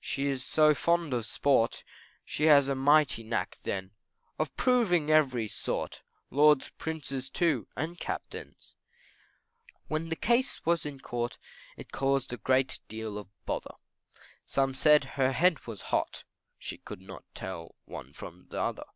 She 0.00 0.28
is 0.28 0.42
so 0.42 0.72
fond 0.72 1.12
of 1.12 1.26
sport, 1.26 1.84
She 2.24 2.44
has 2.44 2.66
a 2.66 2.74
mighty 2.74 3.22
knack 3.22 3.58
then, 3.62 3.90
Of 4.38 4.56
proving 4.56 5.10
every 5.10 5.48
sort, 5.48 6.02
Lords, 6.30 6.70
Prince's 6.78 7.28
too, 7.28 7.68
and 7.76 8.00
Captains. 8.00 8.74
When 9.88 10.08
the 10.08 10.16
case 10.16 10.64
was 10.64 10.86
in 10.86 10.96
the 10.96 11.02
Court, 11.02 11.36
It 11.76 11.92
caused 11.92 12.32
a 12.32 12.40
deal 12.88 13.18
of 13.18 13.28
bother, 13.44 13.74
Some 14.46 14.72
said 14.72 15.04
her 15.20 15.32
head 15.32 15.66
was 15.66 15.82
hot, 15.92 16.24
She 16.58 16.78
could 16.78 17.02
not 17.02 17.24
tell 17.34 17.74
one 17.84 18.14
from 18.14 18.46
t'other. 18.48 18.86